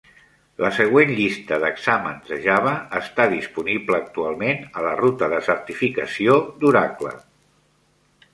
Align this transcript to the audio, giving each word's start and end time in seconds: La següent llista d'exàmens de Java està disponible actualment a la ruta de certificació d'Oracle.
La 0.61 0.69
següent 0.75 1.11
llista 1.17 1.59
d'exàmens 1.63 2.31
de 2.33 2.39
Java 2.45 2.71
està 3.01 3.27
disponible 3.35 3.99
actualment 3.99 4.65
a 4.81 4.87
la 4.87 4.95
ruta 5.03 5.31
de 5.35 5.43
certificació 5.51 6.41
d'Oracle. 6.65 7.15